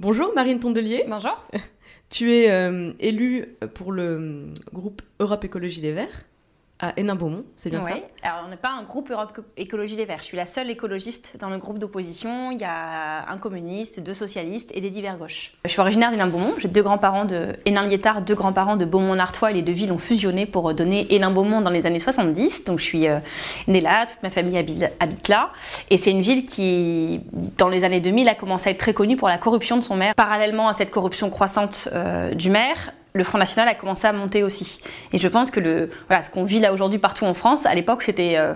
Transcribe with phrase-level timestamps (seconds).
[0.00, 1.04] Bonjour Marine Tondelier.
[1.08, 1.36] Bonjour.
[2.08, 6.27] Tu es euh, élue pour le groupe Europe Écologie Les Verts
[6.80, 7.90] à Hénin-Beaumont, c'est bien Oui.
[7.90, 10.18] ça Alors, on n'est pas un groupe Europe Écologie Les Verts.
[10.20, 12.52] Je suis la seule écologiste dans le groupe d'opposition.
[12.52, 15.54] Il y a un communiste, deux socialistes et des divers gauches.
[15.64, 16.54] Je suis originaire d'Hénin-Beaumont.
[16.58, 19.50] J'ai deux grands-parents de Hénin-Liétard, deux grands-parents de Beaumont-Nartois.
[19.50, 22.64] Les deux villes ont fusionné pour donner Hénin-Beaumont dans les années 70.
[22.64, 23.18] Donc, je suis euh,
[23.66, 24.06] née là.
[24.06, 25.50] Toute ma famille habite, habite là.
[25.90, 27.20] Et c'est une ville qui,
[27.56, 29.96] dans les années 2000, a commencé à être très connue pour la corruption de son
[29.96, 30.14] maire.
[30.14, 34.42] Parallèlement à cette corruption croissante euh, du maire, le Front National a commencé à monter
[34.42, 34.78] aussi.
[35.12, 37.74] Et je pense que le, voilà, ce qu'on vit là aujourd'hui partout en France, à
[37.74, 38.54] l'époque, c'était euh,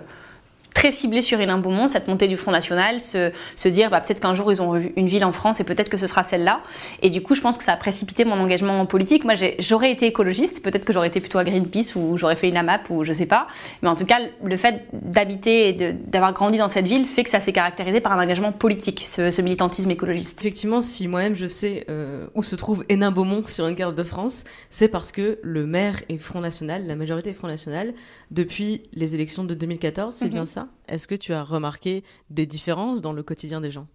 [0.74, 4.34] très ciblé sur Hénin-Beaumont, cette montée du Front National, se, se dire bah, peut-être qu'un
[4.34, 6.60] jour ils ont une ville en France et peut-être que ce sera celle-là.
[7.02, 9.24] Et du coup, je pense que ça a précipité mon engagement en politique.
[9.24, 12.56] Moi, j'aurais été écologiste, peut-être que j'aurais été plutôt à Greenpeace ou j'aurais fait une
[12.56, 13.46] AMAP ou je sais pas.
[13.82, 17.30] Mais en tout cas, le fait d'habiter et d'avoir grandi dans cette ville fait que
[17.30, 20.40] ça s'est caractérisé par un engagement politique, ce, ce militantisme écologiste.
[20.40, 24.44] Effectivement, si moi-même je sais euh, où se trouve Hénin-Beaumont sur une carte de France,
[24.70, 27.92] c'est parce que le maire est Front National, la majorité est Front National,
[28.30, 30.30] depuis les élections de 2014, c'est Mhm.
[30.30, 30.61] bien ça?
[30.88, 33.86] Est-ce que tu as remarqué des différences dans le quotidien des gens?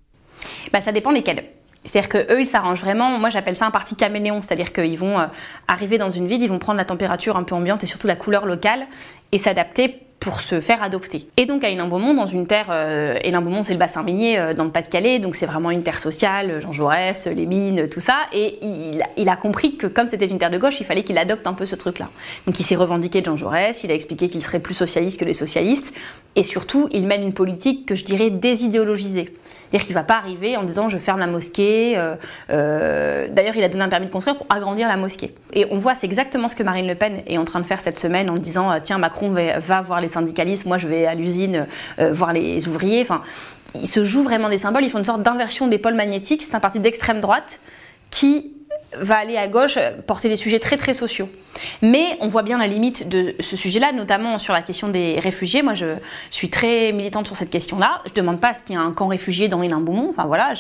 [0.72, 1.46] Bah, ça dépend lesquels.
[1.84, 3.18] C'est-à-dire que eux, ils s'arrangent vraiment.
[3.18, 4.42] Moi, j'appelle ça un parti caméléon.
[4.42, 5.28] C'est-à-dire qu'ils vont euh,
[5.68, 8.16] arriver dans une ville, ils vont prendre la température un peu ambiante et surtout la
[8.16, 8.88] couleur locale
[9.32, 11.30] et s'adapter pour se faire adopter.
[11.38, 14.64] Et donc à Hénin-Beaumont, dans une terre, euh, Hénin-Beaumont c'est le bassin minier euh, dans
[14.64, 18.60] le Pas-de-Calais, donc c'est vraiment une terre sociale, Jean Jaurès, les mines, tout ça, et
[19.18, 21.54] il, a compris que comme c'était une terre de gauche, il fallait qu'il adopte un
[21.54, 22.10] peu ce truc-là.
[22.48, 25.26] Donc il s'est revendiqué de Jean Jaurès, il a expliqué qu'il serait plus socialiste que
[25.26, 25.94] les socialistes,
[26.36, 29.34] et surtout il mène une politique que je dirais désidéologisée.
[29.70, 31.98] C'est-à-dire qu'il ne va pas arriver en disant je ferme la mosquée.
[31.98, 32.16] euh,
[32.50, 35.34] euh, D'ailleurs, il a donné un permis de construire pour agrandir la mosquée.
[35.54, 37.82] Et on voit, c'est exactement ce que Marine Le Pen est en train de faire
[37.82, 41.68] cette semaine en disant tiens, Macron va voir les syndicalistes, moi je vais à l'usine
[42.00, 43.02] euh, voir les ouvriers.
[43.02, 43.22] Enfin,
[43.76, 46.44] ils se jouent vraiment des symboles, ils font une sorte d'inversion des pôles magnétiques.
[46.44, 47.60] C'est un parti d'extrême droite
[48.10, 48.57] qui
[49.00, 51.30] va aller à gauche euh, porter des sujets très très sociaux.
[51.82, 55.62] Mais on voit bien la limite de ce sujet-là, notamment sur la question des réfugiés.
[55.62, 55.96] Moi, je,
[56.30, 58.02] suis très militante sur cette question-là.
[58.06, 60.10] Je demande pas ce qu'il y ait un camp réfugié dans Hénin-Beaumont.
[60.10, 60.54] Enfin voilà,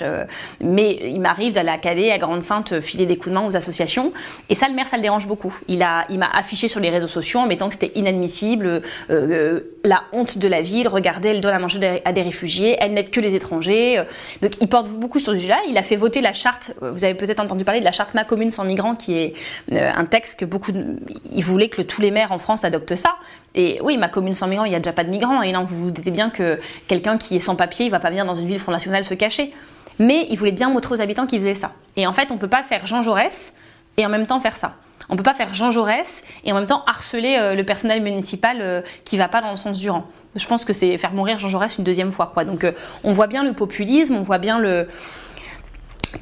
[0.62, 4.12] mais il m'arrive d'aller à Calais, à Grande-Sainte, filer des coups de main aux associations.
[4.50, 5.56] Et ça, le maire, ça le dérange beaucoup.
[5.68, 8.82] Il a, il m'a affiché sur les réseaux sociaux en mettant que c'était inadmissible, euh,
[9.10, 10.88] euh, la honte de la ville.
[10.88, 12.78] Regardez, elle donne à manger à des réfugiés.
[12.80, 14.04] Elle n'aide que les étrangers.
[14.42, 15.60] Donc, il porte beaucoup sur ce sujet-là.
[15.70, 16.72] Il a fait voter la charte.
[16.82, 19.34] Vous avez peut-être entendu parler de la charte Ma commune sans migrants, qui est
[19.72, 20.98] euh, un texte que beaucoup de
[21.34, 23.16] il voulait que tous les maires en France adoptent ça.
[23.56, 25.42] Et oui, ma commune sans migrants, il n'y a déjà pas de migrants.
[25.42, 28.10] Et non, vous vous doutez bien que quelqu'un qui est sans papier, il va pas
[28.10, 29.54] venir dans une ville Front National se cacher.
[30.00, 31.72] Mais il voulait bien montrer aux habitants qu'il faisait ça.
[31.96, 33.54] Et en fait, on ne peut pas faire Jean Jaurès
[33.98, 34.76] et en même temps faire ça.
[35.10, 38.04] On ne peut pas faire Jean Jaurès et en même temps harceler euh, le personnel
[38.04, 40.06] municipal euh, qui va pas dans le sens du rang.
[40.36, 42.32] Je pense que c'est faire mourir Jean Jaurès une deuxième fois.
[42.34, 42.46] Quoi.
[42.46, 42.66] Donc
[43.04, 44.88] on voit bien le populisme, on voit bien le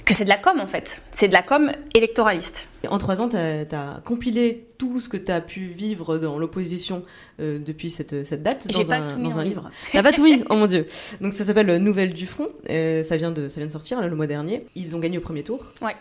[0.06, 1.01] que c'est de la com en fait.
[1.12, 2.68] C'est de la com électoraliste.
[2.88, 7.03] En trois ans, tu as, compilé tout ce que tu as pu vivre dans l'opposition
[7.40, 9.62] euh, depuis cette, cette date dans pas un, tout mis dans un livre.
[9.62, 9.72] livre.
[9.91, 10.85] T'as pas tout mis Oh mon dieu
[11.22, 12.47] Donc ça s'appelle Nouvelle du Front.
[12.69, 14.68] Euh, ça, vient de, ça vient de sortir là, le mois dernier.
[14.75, 15.66] Ils ont gagné au premier tour.
[15.81, 15.96] Ouais.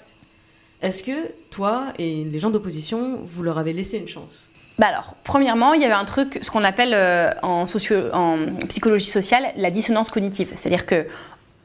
[0.82, 4.50] Est-ce que toi et les gens d'opposition, vous leur avez laissé une chance?
[4.78, 8.38] Bah alors, premièrement, il y avait un truc, ce qu'on appelle euh, en, socio en
[8.68, 10.50] psychologie sociale la dissonance cognitive.
[10.54, 11.06] C'est-à-dire que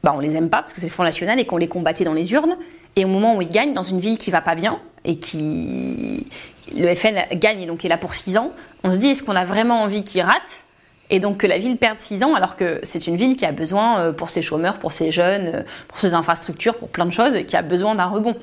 [0.02, 2.04] bah, on les aime pas parce que c'est le Front National et qu'on les combattait
[2.04, 2.56] dans les urnes.
[2.96, 6.26] Et au moment où ils gagnent dans une ville qui va pas bien et qui
[6.74, 8.52] le FN gagne et donc est là pour 6 ans,
[8.84, 10.64] on se dit est-ce qu'on a vraiment envie qu'ils ratent
[11.10, 13.52] et donc que la ville perde 6 ans alors que c'est une ville qui a
[13.52, 17.12] besoin euh, pour ses chômeurs, pour ses jeunes, euh, pour ses infrastructures, pour plein de
[17.12, 18.36] choses, qui a besoin d'un rebond.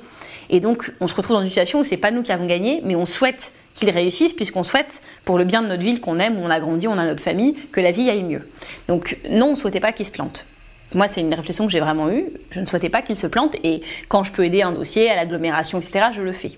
[0.50, 2.82] Et donc on se retrouve dans une situation où c'est pas nous qui avons gagné,
[2.84, 6.38] mais on souhaite qu'ils réussissent puisqu'on souhaite pour le bien de notre ville qu'on aime,
[6.40, 8.48] où on a grandi, où on a notre famille, que la vie aille mieux.
[8.88, 10.46] Donc non, on souhaitait pas qu'ils se plantent.
[10.94, 12.26] Moi, c'est une réflexion que j'ai vraiment eue.
[12.52, 15.16] Je ne souhaitais pas qu'ils se plantent et quand je peux aider un dossier à
[15.16, 16.52] l'agglomération, etc., je le fais.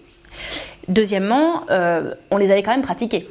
[0.88, 3.28] Deuxièmement, euh, on les avait quand même pratiqués.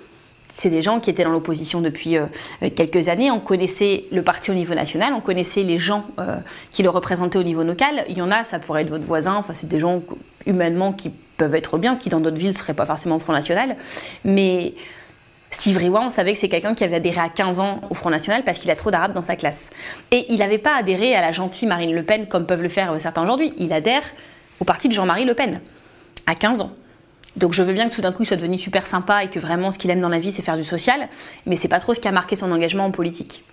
[0.50, 2.26] C'est des gens qui étaient dans l'opposition depuis euh,
[2.74, 3.30] quelques années.
[3.30, 6.38] On connaissait le parti au niveau national, on connaissait les gens euh,
[6.72, 8.04] qui le représentaient au niveau local.
[8.08, 9.34] Il y en a, ça pourrait être votre voisin.
[9.36, 10.02] Enfin, c'est des gens
[10.46, 13.34] humainement qui peuvent être bien, qui dans d'autres villes ne seraient pas forcément au Front
[13.34, 13.76] National.
[14.24, 14.74] Mais
[15.50, 18.10] Steve Riwa, on savait que c'est quelqu'un qui avait adhéré à 15 ans au Front
[18.10, 19.70] National parce qu'il a trop d'arabes dans sa classe.
[20.10, 22.94] Et il n'avait pas adhéré à la gentille Marine Le Pen comme peuvent le faire
[23.00, 23.54] certains aujourd'hui.
[23.56, 24.02] Il adhère
[24.60, 25.60] au parti de Jean-Marie Le Pen
[26.26, 26.72] à 15 ans.
[27.36, 29.38] Donc je veux bien que tout d'un coup il soit devenu super sympa et que
[29.38, 31.08] vraiment ce qu'il aime dans la vie c'est faire du social,
[31.46, 33.44] mais c'est pas trop ce qui a marqué son engagement en politique.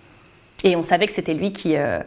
[0.65, 1.99] Et on savait que c'était lui qui, euh,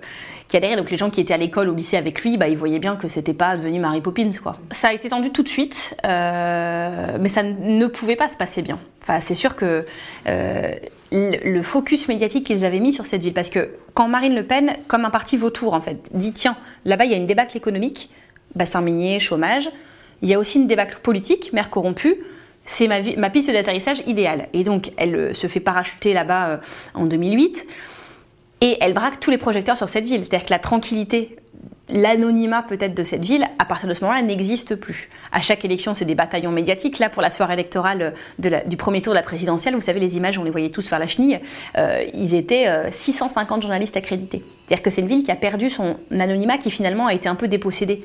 [0.48, 0.76] qui adhérait.
[0.76, 2.96] Donc les gens qui étaient à l'école, au lycée avec lui, bah, ils voyaient bien
[2.96, 4.30] que c'était pas devenu Mary Poppins.
[4.42, 4.56] Quoi.
[4.72, 8.60] Ça a été tendu tout de suite, euh, mais ça ne pouvait pas se passer
[8.62, 8.80] bien.
[9.00, 9.86] Enfin, c'est sûr que
[10.26, 10.74] euh,
[11.12, 14.72] le focus médiatique qu'ils avaient mis sur cette ville, parce que quand Marine Le Pen,
[14.88, 18.10] comme un parti vautour en fait, dit tiens, là-bas il y a une débâcle économique,
[18.56, 19.70] bassin minier, chômage,
[20.20, 22.16] il y a aussi une débâcle politique, maire corrompu,
[22.64, 24.48] c'est ma, ma, piste d'atterrissage idéale.
[24.52, 26.60] Et donc, elle se fait parachuter là-bas
[26.92, 27.66] en 2008.
[28.60, 30.24] Et elle braque tous les projecteurs sur cette ville.
[30.24, 31.36] C'est-à-dire que la tranquillité
[31.90, 35.08] l'anonymat peut-être de cette ville, à partir de ce moment-là, n'existe plus.
[35.32, 36.98] À chaque élection, c'est des bataillons médiatiques.
[36.98, 40.38] Là, pour la soirée électorale du premier tour de la présidentielle, vous savez, les images,
[40.38, 41.40] on les voyait tous faire la chenille.
[41.76, 44.42] Euh, ils étaient 650 euh, journalistes accrédités.
[44.68, 47.34] C'est-à-dire que c'est une ville qui a perdu son anonymat, qui finalement a été un
[47.34, 48.04] peu dépossédé.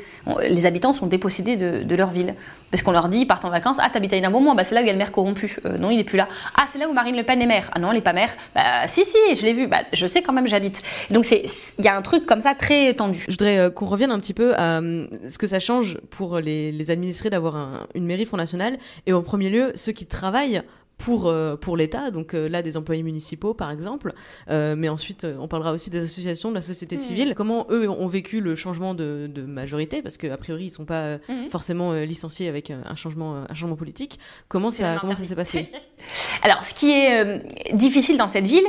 [0.50, 2.36] Les habitants sont dépossédés de, leur ville.
[2.72, 4.82] Parce qu'on leur dit, ils partent en vacances, ah, t'habites à Hénin-Beaumont, bah, c'est là
[4.82, 5.58] où il y a le maire corrompu.
[5.66, 6.30] Euh, non, il n'est plus là.
[6.58, 7.70] Ah, c'est là où Marine Le Pen est maire.
[7.74, 8.30] Ah non, elle n'est pas maire.
[8.56, 9.68] Bah, si, si, je l'ai vu.
[9.68, 10.82] Bah, je sais quand même, j'habite.
[11.12, 13.26] Donc, il y a un truc comme ça très tendu.
[13.28, 16.92] Je voudrais qu'on revienne un petit peu à euh, ce que ça change pour les,
[16.92, 20.62] administrés d'avoir une mairie Front National, et en premier lieu, ceux qui travaillent
[20.98, 24.14] pour, euh, pour l'État, donc euh, là des employés municipaux par exemple,
[24.50, 28.42] mais ensuite on parlera aussi des associations, de la société civile, comment eux ont vécu
[28.42, 31.50] le changement de, majorité, parce qu'a priori ils sont pas mhm.
[31.50, 35.70] forcément licenciés avec un changement, un changement politique, comment ça, comment ça s'est passé?
[36.44, 37.44] Alors ce qui est
[37.74, 38.66] difficile dans cette ville,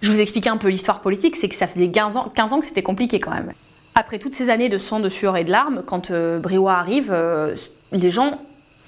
[0.00, 2.60] je vous expliquais un peu l'histoire politique, c'est que ça faisait 15 ans, 15 ans
[2.60, 3.52] que c'était compliqué quand même
[3.98, 7.56] après toutes ces années de sang, de sueur et de larmes, quand euh, arrive, euh,
[7.90, 8.38] les gens,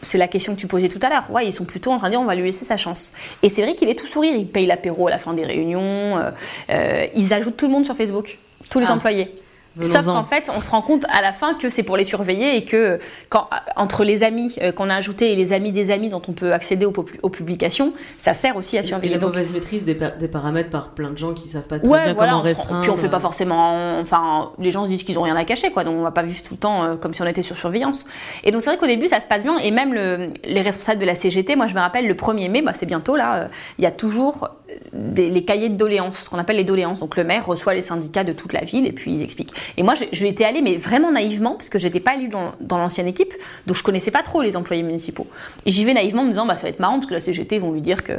[0.02, 2.08] c'est la question que tu posais tout à l'heure, ouais, ils sont plutôt en train
[2.08, 3.12] de dire on va lui laisser sa chance.
[3.42, 5.80] Et c'est vrai qu'il est tout sourire, il paye l'apéro à la fin des réunions,
[5.82, 6.30] euh,
[6.70, 8.38] euh, ils ajoutent tout le monde sur Facebook,
[8.70, 8.94] tous les ah.
[8.94, 9.34] employés.
[9.82, 12.56] Sauf qu'en fait, on se rend compte à la fin que c'est pour les surveiller
[12.56, 16.10] et que quand, entre les amis euh, qu'on a ajoutés et les amis des amis
[16.10, 19.14] dont on peut accéder aux, publications, ça sert aussi à surveiller.
[19.14, 22.14] Et la mauvaise maîtrise des, paramètres par plein de gens qui savent pas très bien
[22.14, 22.80] comment restreindre.
[22.80, 23.98] Puis on fait pas forcément.
[24.00, 25.84] Enfin, les gens se disent qu'ils ont rien à cacher, quoi.
[25.84, 28.06] Donc on va pas vivre tout le temps euh, comme si on était sur surveillance.
[28.42, 31.06] Et donc c'est vrai qu'au début ça se passe bien et même les responsables de
[31.06, 33.46] la CGT, moi je me rappelle le 1er mai, bah, c'est bientôt là, euh,
[33.78, 34.48] il y a toujours
[34.92, 37.00] les cahiers de doléances, ce qu'on appelle les doléances.
[37.00, 39.54] Donc le maire reçoit les syndicats de toute la ville et puis ils expliquent.
[39.76, 43.06] Et moi, je, étais allée, mais vraiment naïvement, parce que j'étais pas élue dans, l'ancienne
[43.06, 43.34] équipe,
[43.66, 45.26] donc je connaissais pas trop les employés municipaux.
[45.66, 47.20] Et j'y vais naïvement en me disant, bah ça va être marrant, parce que la
[47.20, 48.12] CGT vont lui dire que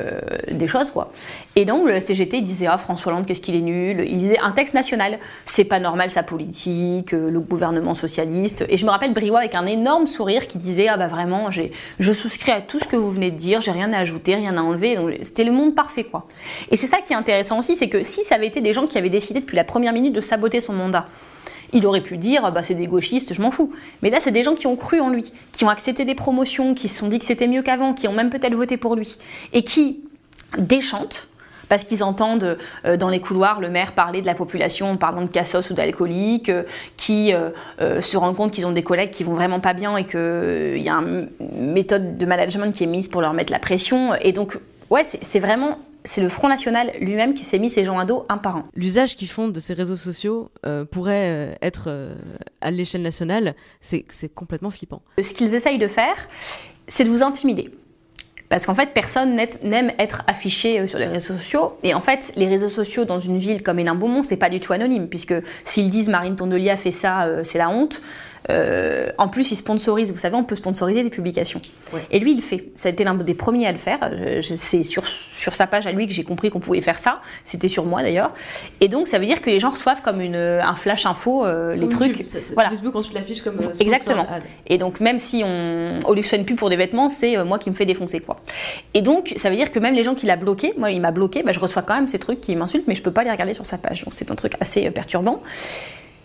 [0.51, 1.11] des choses, quoi.
[1.55, 4.05] Et donc la CGT disait, ah François Hollande, qu'est-ce qu'il est nul.
[4.07, 8.65] Il disait un texte national, c'est pas normal sa politique, le gouvernement socialiste.
[8.69, 12.13] Et je me rappelle Briouat avec un énorme sourire qui disait, ah bah vraiment, je
[12.13, 14.61] souscris à tout ce que vous venez de dire, j'ai rien à ajouter, rien à
[14.61, 14.95] enlever.
[14.95, 16.27] Donc c'était le monde parfait, quoi.
[16.69, 18.87] Et c'est ça qui est intéressant aussi, c'est que si ça avait été des gens
[18.87, 21.07] qui avaient décidé depuis la première minute de saboter son mandat,
[21.73, 23.71] il aurait pu dire bah, c'est des gauchistes, je m'en fous.
[24.01, 26.73] Mais là, c'est des gens qui ont cru en lui, qui ont accepté des promotions,
[26.73, 29.18] qui se sont dit que c'était mieux qu'avant, qui ont même peut-être voté pour lui,
[29.53, 30.01] et qui
[30.57, 31.29] déchantent
[31.71, 35.21] parce qu'ils entendent euh, dans les couloirs le maire parler de la population en parlant
[35.21, 36.63] de cassos ou d'alcooliques, euh,
[36.97, 40.03] qui euh, se rendent compte qu'ils ont des collègues qui vont vraiment pas bien et
[40.03, 41.29] qu'il y a une
[41.71, 44.13] méthode de management qui est mise pour leur mettre la pression.
[44.15, 44.57] Et donc,
[44.89, 48.25] ouais, c'est vraiment c'est le Front National lui-même qui s'est mis ces gens à dos
[48.30, 48.65] un par un.
[48.75, 52.15] L'usage qu'ils font de ces réseaux sociaux euh, pourrait euh, être euh,
[52.62, 55.02] à l'échelle nationale, c'est complètement flippant.
[55.21, 56.28] Ce qu'ils essayent de faire,
[56.87, 57.71] c'est de vous intimider.
[58.49, 61.78] Parce qu'en fait, personne n'aime être affiché sur les réseaux sociaux.
[61.83, 64.73] Et en fait, les réseaux sociaux dans une ville comme Hénin-Beaumont, c'est pas du tout
[64.73, 68.02] anonyme, puisque s'ils disent Marine Tondelier a fait ça, c'est la honte.
[68.50, 70.12] Euh, en plus, il sponsorise.
[70.12, 71.62] Vous savez, on peut sponsoriser des publications.
[72.10, 72.66] Et lui, il fait.
[72.76, 74.00] Ça a été l'un des premiers à le faire.
[74.42, 77.21] C'est sur, sur sa page à lui que j'ai compris qu'on pouvait faire ça.
[77.45, 78.33] C'était sur moi d'ailleurs.
[78.80, 81.74] Et donc, ça veut dire que les gens reçoivent comme une, un flash info euh,
[81.74, 82.24] les trucs.
[82.54, 82.69] voilà.
[82.69, 84.28] Facebook ensuite l'affiche comme euh, Exactement.
[84.68, 87.76] Et donc, même si on, au lieu plus pour des vêtements, c'est moi qui me
[87.76, 88.38] fais défoncer quoi.
[88.94, 91.12] Et donc, ça veut dire que même les gens qui l'a bloqué, moi, il m'a
[91.12, 93.31] bloqué, bah, je reçois quand même ces trucs qui m'insultent, mais je peux pas les
[93.31, 94.04] regarder sur sa page.
[94.04, 95.42] Donc, c'est un truc assez perturbant.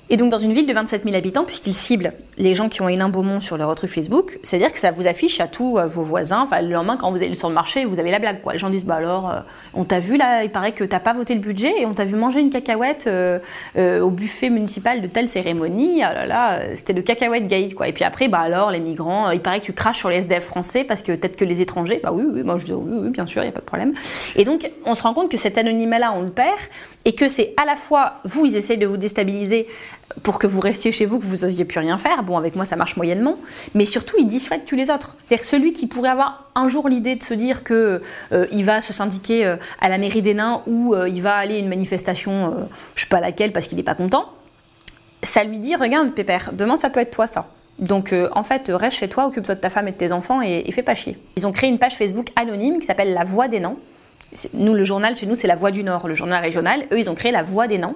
[0.08, 2.88] Et donc dans une ville de 27 000 habitants, puisqu'il cible les gens qui ont
[2.88, 6.42] Hénin Beaumont sur leur truc Facebook, c'est-à-dire que ça vous affiche à tous vos voisins.
[6.42, 8.40] Enfin, le lendemain, quand vous allez sur le marché, vous avez la blague.
[8.40, 8.52] Quoi.
[8.52, 9.40] Les gens disent bah alors, euh,
[9.74, 12.04] on t'a vu là, il paraît que t'as pas voté le budget et on t'a
[12.04, 13.38] vu manger une cacahuète euh,
[13.76, 16.02] euh, au buffet municipal de telle cérémonie.
[16.02, 17.88] Ah là là, c'était le cacahuète gate quoi.
[17.88, 20.44] Et puis après, bah alors les migrants, il paraît que tu craches sur les SDF
[20.44, 23.10] français parce que peut-être que les étrangers, bah oui, oui, moi je dis oui, oui,
[23.10, 23.92] bien sûr, il y a pas de problème.
[24.36, 26.60] Et donc on se rend compte que cet anonymat là, on le perd
[27.04, 29.66] et que c'est à la fois vous, ils essayent de vous déstabiliser
[30.22, 32.22] pour que vous restiez chez vous, que vous n'osiez plus rien faire.
[32.22, 33.36] Bon, avec moi, ça marche moyennement.
[33.74, 35.16] Mais surtout, il dissuade tous les autres.
[35.26, 38.00] C'est-à-dire celui qui pourrait avoir un jour l'idée de se dire que
[38.32, 41.34] euh, il va se syndiquer euh, à la mairie des nains ou euh, il va
[41.34, 44.30] aller à une manifestation, je sais pas laquelle, parce qu'il n'est pas content,
[45.22, 47.48] ça lui dit, regarde, Pépère, demain, ça peut être toi, ça.
[47.78, 50.62] Donc en fait, reste chez toi, occupe-toi de ta femme et de tes enfants et,
[50.64, 51.18] et fais pas chier.
[51.36, 53.76] Ils ont créé une page Facebook anonyme qui s'appelle La Voix des Nains
[54.54, 56.86] nous, le journal, chez nous, c'est la Voix du Nord, le journal régional.
[56.92, 57.94] Eux, ils ont créé la Voix des Nains.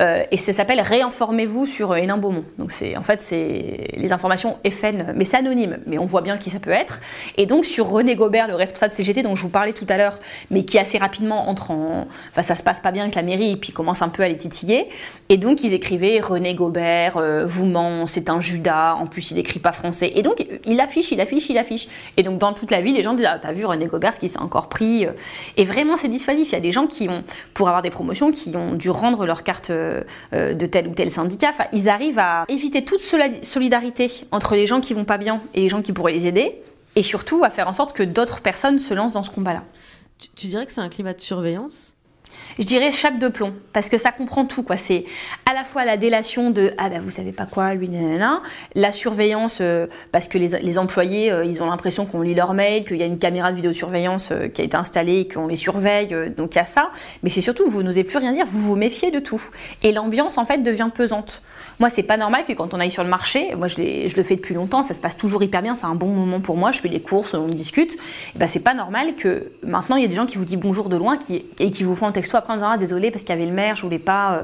[0.00, 2.44] Euh, et ça s'appelle Réinformez-vous sur Hénin Beaumont.
[2.58, 5.78] Donc, c'est, en fait, c'est les informations FN, mais c'est anonyme.
[5.86, 7.00] Mais on voit bien qui ça peut être.
[7.36, 10.18] Et donc, sur René Gobert, le responsable CGT dont je vous parlais tout à l'heure,
[10.50, 12.06] mais qui assez rapidement entre en.
[12.30, 14.28] Enfin, ça se passe pas bien avec la mairie, et puis commence un peu à
[14.28, 14.88] les titiller.
[15.28, 18.94] Et donc, ils écrivaient René Gobert, euh, vous ment, c'est un Judas.
[18.94, 20.12] En plus, il n'écrit pas français.
[20.14, 21.88] Et donc, il affiche, il affiche, il affiche.
[22.16, 24.20] Et donc, dans toute la ville, les gens disent Ah, t'as vu René Gobert, ce
[24.20, 25.06] qui s'est encore pris.
[25.56, 26.48] Et vraiment, c'est dissuasif.
[26.48, 29.26] Il y a des gens qui ont, pour avoir des promotions, qui ont dû rendre
[29.26, 30.02] leur carte euh,
[30.32, 31.50] de tel ou tel syndicat.
[31.50, 35.60] Enfin, ils arrivent à éviter toute solidarité entre les gens qui vont pas bien et
[35.60, 36.62] les gens qui pourraient les aider.
[36.96, 39.62] Et surtout à faire en sorte que d'autres personnes se lancent dans ce combat-là.
[40.34, 41.97] tu dirais que c'est un climat de surveillance?
[42.58, 44.62] Je dirais chape de plomb, parce que ça comprend tout.
[44.62, 44.76] quoi.
[44.76, 45.04] C'est
[45.46, 48.42] à la fois la délation de ah bah vous savez pas quoi, lui, nanana,
[48.74, 52.84] la surveillance, euh, parce que les, employés, euh, ils ont l'impression qu'on lit leur mail,
[52.84, 56.08] qu'il y a une caméra de vidéosurveillance euh, qui a été installée, qu'on les surveille,
[56.36, 56.90] donc il y a ça.
[57.22, 59.42] Mais c'est surtout, vous n'osez plus rien dire, vous vous méfiez de tout.
[59.82, 61.42] Et l'ambiance, en fait, devient pesante.
[61.80, 64.34] Moi, c'est pas normal que quand on aille sur le marché, moi je, le fais
[64.34, 66.80] depuis longtemps, ça se passe toujours hyper bien, c'est un bon moment pour moi, je
[66.80, 67.94] fais des courses, on discute.
[68.34, 70.58] Et ben, c'est pas normal que maintenant il y a des gens qui vous disent
[70.58, 73.24] bonjour de loin qui, et qui vous font un texto après en disant désolé parce
[73.24, 74.42] qu'il y avait le maire, je voulais pas.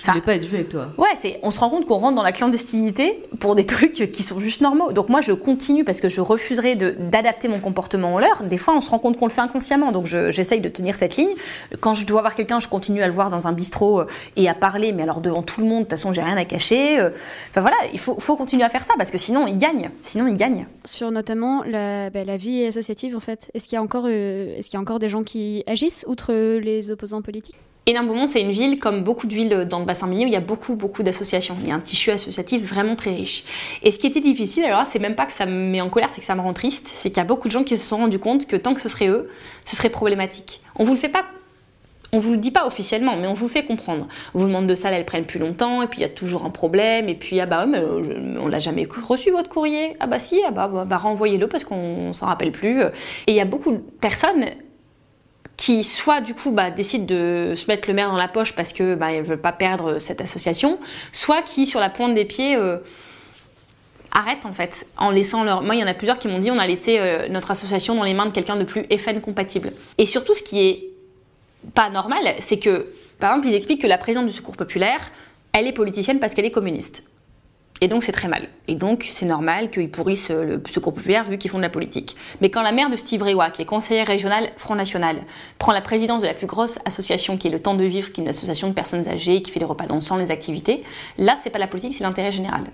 [0.00, 0.88] Je voulais pas être vu avec toi.
[0.96, 4.22] Ouais, c'est, on se rend compte qu'on rentre dans la clandestinité pour des trucs qui
[4.22, 4.92] sont juste normaux.
[4.92, 8.42] Donc moi, je continue parce que je refuserai de, d'adapter mon comportement au leur.
[8.44, 9.92] Des fois, on se rend compte qu'on le fait inconsciemment.
[9.92, 11.30] Donc j'essaye de tenir cette ligne.
[11.80, 14.48] Quand je dois voir quelqu'un, je continue à le voir dans un bistrot euh, et
[14.48, 17.00] à parler, mais alors devant tout le monde, de toute façon, j'ai rien à cacher.
[17.00, 17.10] Euh.
[17.50, 19.90] Enfin voilà, il faut, faut continuer à faire ça parce que sinon, il gagne.
[20.00, 20.66] Sinon, il gagne.
[20.84, 24.56] Sur notamment la, bah, la vie associative, en fait, est-ce qu'il y a encore, euh,
[24.56, 27.56] est-ce qu'il y a encore des gens qui agissent outre les opposants politiques?
[27.88, 30.36] Hénin-Beaumont, c'est une ville, comme beaucoup de villes dans le bassin minier, où il y
[30.36, 31.56] a beaucoup, beaucoup d'associations.
[31.62, 33.44] Il y a un tissu associatif vraiment très riche.
[33.82, 36.10] Et ce qui était difficile, alors c'est même pas que ça me met en colère,
[36.12, 37.86] c'est que ça me rend triste, c'est qu'il y a beaucoup de gens qui se
[37.86, 39.30] sont rendus compte que tant que ce serait eux,
[39.64, 40.60] ce serait problématique.
[40.76, 41.24] On vous le fait pas
[42.12, 44.08] on vous le dit pas officiellement, mais on vous fait comprendre.
[44.34, 46.46] On vous demande de ça, elles prennent plus longtemps, et puis il y a toujours
[46.46, 49.94] un problème, et puis ah bah euh, on l'a jamais reçu votre courrier.
[50.00, 52.80] Ah bah si, ah bah, bah, bah renvoyez-le parce qu'on s'en rappelle plus.
[52.82, 54.46] Et il y a beaucoup de personnes
[55.58, 58.72] qui soit du coup bah, décident de se mettre le maire dans la poche parce
[58.72, 60.78] que bah, ne veulent pas perdre cette association,
[61.12, 62.78] soit qui sur la pointe des pieds euh,
[64.12, 65.62] arrêtent en fait en laissant leur.
[65.62, 67.96] Moi il y en a plusieurs qui m'ont dit on a laissé euh, notre association
[67.96, 69.72] dans les mains de quelqu'un de plus FN compatible.
[69.98, 70.90] Et surtout ce qui est
[71.74, 72.86] pas normal, c'est que
[73.18, 75.00] par exemple ils expliquent que la présidente du Secours populaire,
[75.52, 77.02] elle est politicienne parce qu'elle est communiste.
[77.80, 78.48] Et donc c'est très mal.
[78.66, 82.16] Et donc c'est normal qu'ils pourrissent le secours populaire vu qu'ils font de la politique.
[82.40, 85.16] Mais quand la mère de Steve Rewa, qui est conseillère régionale Front National,
[85.58, 88.20] prend la présidence de la plus grosse association qui est le Temps de Vivre, qui
[88.20, 90.82] est une association de personnes âgées, qui fait des repas dansants, les activités,
[91.18, 92.64] là c'est pas la politique, c'est l'intérêt général.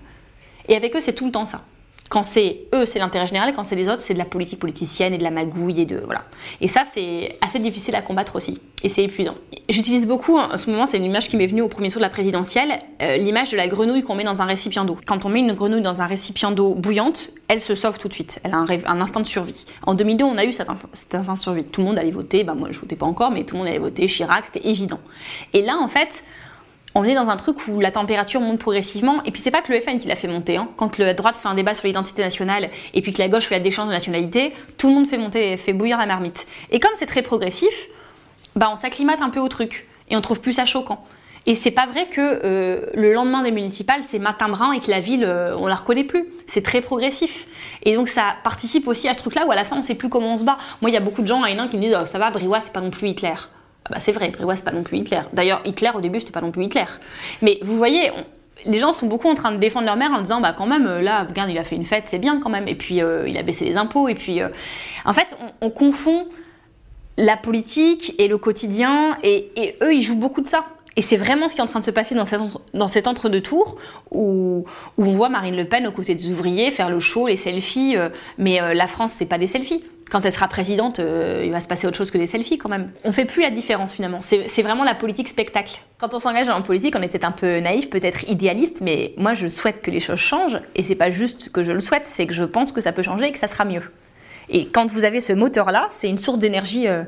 [0.67, 1.63] Et avec eux c'est tout le temps ça.
[2.09, 5.13] Quand c'est eux, c'est l'intérêt général, quand c'est les autres, c'est de la politique politicienne
[5.13, 6.23] et de la magouille et de voilà.
[6.61, 9.33] Et ça, c'est assez difficile à combattre aussi, et c'est épuisant.
[9.69, 12.05] J'utilise beaucoup en ce moment, c'est une image qui m'est venue au premier tour de
[12.05, 14.97] la présidentielle, euh, l'image de la grenouille qu'on met dans un récipient d'eau.
[15.07, 18.13] Quand on met une grenouille dans un récipient d'eau bouillante, elle se sauve tout de
[18.13, 18.39] suite.
[18.43, 19.65] Elle a un, un instinct de survie.
[19.83, 21.63] En 2002, on a eu cet, cet, instinct de survie.
[21.63, 22.43] Tout le monde allait voter.
[22.43, 24.05] Bah moi, je votais pas encore, mais tout le monde allait voter.
[24.05, 24.99] Chirac, c'était évident.
[25.53, 26.23] Et là, en fait
[26.95, 29.21] on est dans un truc où la température monte progressivement.
[29.25, 30.55] Et puis c'est pas que le FN qui l'a fait monter.
[30.55, 30.69] Hein.
[30.77, 33.55] Quand la droite fait un débat sur l'identité nationale et puis que la gauche fait
[33.55, 36.47] la déchange de nationalité, tout le monde fait monter, fait bouillir la marmite.
[36.71, 37.87] Et comme c'est très progressif,
[38.55, 41.05] bah on s'acclimate un peu au truc et on trouve plus ça choquant.
[41.47, 44.89] Et c'est pas vrai que euh, le lendemain des municipales, c'est matin brun et que
[44.89, 46.25] la ville, euh, on la reconnaît plus.
[46.47, 47.45] C'est très progressif.
[47.83, 50.09] Et donc ça participe aussi à ce truc-là où à la fin, on sait plus
[50.09, 50.57] comment on se bat.
[50.81, 52.31] Moi, il y a beaucoup de gens à Hénin qui me disent oh, ça va,
[52.31, 53.35] Briouat, c'est pas non plus Hitler.
[53.85, 55.21] Ah bah c'est vrai, Briouat, c'est pas non plus Hitler.
[55.33, 56.85] D'ailleurs, Hitler, au début, c'était pas non plus Hitler.
[57.43, 58.11] Mais vous voyez,
[58.65, 60.87] les gens sont beaucoup en train de défendre leur mère en disant, bah quand même,
[60.87, 62.67] euh, là, regarde, il a fait une fête, c'est bien quand même.
[62.67, 64.07] Et puis, euh, il a baissé les impôts.
[64.07, 64.49] Et puis, euh,
[65.05, 66.27] en fait, on, confond
[67.17, 69.17] la politique et le quotidien.
[69.23, 70.65] Et, eux, ils jouent beaucoup de ça.
[70.95, 73.77] Et c'est vraiment ce qui est en train de se passer dans, cet entre-deux-tours
[74.11, 74.65] où,
[74.97, 77.97] on voit Marine Le Pen aux côtés des ouvriers faire le show, les selfies.
[78.37, 81.67] mais la France, c'est pas des selfies quand elle sera présidente, euh, il va se
[81.67, 82.91] passer autre chose que des selfies quand même.
[83.03, 84.21] On fait plus la différence finalement.
[84.21, 85.81] C'est vraiment la politique spectacle.
[85.97, 89.33] Quand on s'engage la politique, on est peut-être un peu naïf, peut-être idéaliste, mais moi
[89.33, 90.59] je souhaite que les choses changent.
[90.75, 93.01] Et c'est pas juste que je le souhaite, c'est que je pense que ça peut
[93.01, 93.81] changer et que ça sera mieux.
[94.49, 97.03] Et quand vous avez ce moteur-là, c'est une source d'énergie euh,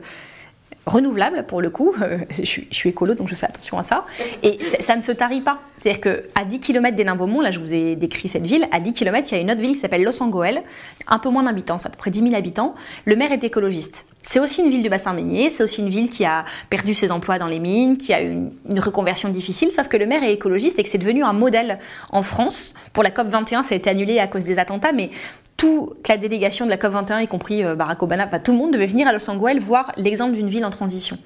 [0.88, 1.94] renouvelable pour le coup.
[2.32, 4.06] je, suis, écolo donc je fais attention à ça.
[4.42, 5.60] Et ça ne se tarit pas.
[5.78, 9.28] C'est-à-dire qu'à 10 km des là je vous ai décrit cette ville, à 10 km
[9.32, 11.98] il y a une autre ville qui s'appelle Los un peu moins d'habitants, à peu
[11.98, 12.74] près 10 000 habitants.
[13.06, 14.06] Le maire est écologiste.
[14.24, 17.12] C'est aussi une ville du bassin minier, c'est aussi une ville qui a perdu ses
[17.12, 20.24] emplois dans les mines, qui a eu une, une reconversion difficile, sauf que le maire
[20.24, 21.80] est écologiste et que c'est devenu un modèle
[22.12, 22.74] en France.
[22.94, 25.12] Pour la COP 21, ça a été annulé à cause des attentats, mais
[25.58, 28.86] toute la délégation de la COP21, y compris euh, Barack Obama, tout le monde devait
[28.86, 31.18] venir à Los Angeles voir l'exemple d'une ville en transition.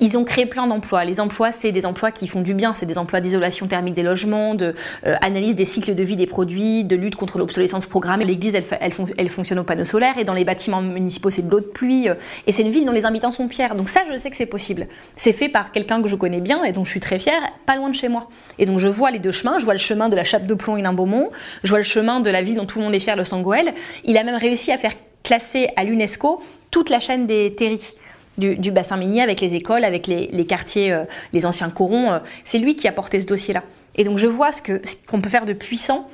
[0.00, 1.04] Ils ont créé plein d'emplois.
[1.04, 2.72] Les emplois, c'est des emplois qui font du bien.
[2.72, 4.74] C'est des emplois d'isolation thermique des logements, de
[5.06, 5.16] euh,
[5.52, 8.24] des cycles de vie des produits, de lutte contre l'obsolescence programmée.
[8.24, 11.66] L'église, elle, fonctionne au panneau solaire et dans les bâtiments municipaux, c'est de l'eau de
[11.66, 12.08] pluie.
[12.08, 12.14] Euh,
[12.46, 13.74] et c'est une ville dont les habitants sont pierres.
[13.74, 14.86] Donc ça, je sais que c'est possible.
[15.16, 17.76] C'est fait par quelqu'un que je connais bien et dont je suis très fière, pas
[17.76, 18.28] loin de chez moi.
[18.58, 19.58] Et donc je vois les deux chemins.
[19.58, 21.30] Je vois le chemin de la chape de plomb et Beaumont.
[21.62, 23.65] Je vois le chemin de la ville dont tout le monde est fier, Los Angeles.
[24.04, 24.92] Il a même réussi à faire
[25.22, 27.92] classer à l'UNESCO toute la chaîne des terris.
[28.38, 32.12] Du, bassin minier avec les écoles, avec les, quartiers, euh, les anciens corons.
[32.12, 33.62] Euh, c'est lui qui a porté ce dossier-là.
[33.94, 34.60] Et donc je vois ce
[35.06, 36.06] qu'on peut faire de puissant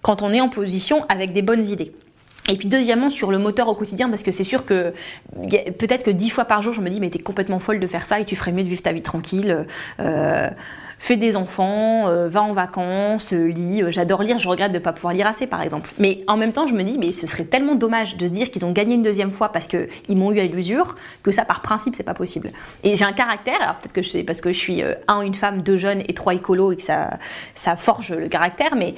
[0.00, 1.92] quand on est en position avec des bonnes idées.
[2.50, 4.94] Et puis deuxièmement sur le moteur au quotidien parce que c'est sûr que
[5.78, 8.06] peut-être que dix fois par jour je me dis mais t'es complètement folle de faire
[8.06, 9.66] ça et tu ferais mieux de vivre ta vie tranquille.
[10.00, 10.48] Euh,
[10.98, 13.82] fais des enfants, euh, va en vacances, euh, lis.
[13.82, 15.90] Euh, j'adore lire, je regrette de ne pas pouvoir lire assez, par exemple.
[15.98, 18.50] Mais en même temps, je me dis, mais ce serait tellement dommage de se dire
[18.50, 21.62] qu'ils ont gagné une deuxième fois parce qu'ils m'ont eu à l'usure, que ça, par
[21.62, 22.50] principe, c'est pas possible.
[22.82, 25.62] Et j'ai un caractère, alors peut-être que c'est parce que je suis un, une femme,
[25.62, 27.18] deux jeunes et trois écolos et que ça,
[27.54, 28.94] ça forge le caractère, mais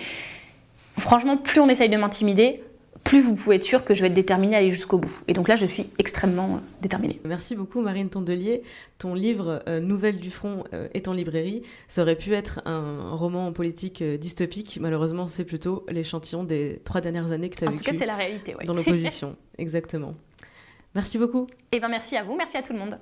[0.98, 2.62] franchement, plus on essaye de m'intimider,
[3.04, 5.12] plus vous pouvez être sûr que je vais être déterminée à aller jusqu'au bout.
[5.28, 7.20] Et donc là, je suis extrêmement euh, déterminée.
[7.24, 8.62] Merci beaucoup, Marine Tondelier.
[8.98, 11.62] Ton livre euh, Nouvelles du front euh, est en librairie.
[11.88, 14.78] Ça aurait pu être un roman politique dystopique.
[14.80, 17.80] Malheureusement, c'est plutôt l'échantillon des trois dernières années que tu as vécu.
[17.80, 20.14] En tout cas, c'est la réalité, Dans l'opposition, exactement.
[20.94, 21.46] Merci beaucoup.
[21.72, 22.98] Eh bien, merci à vous, merci à tout le monde.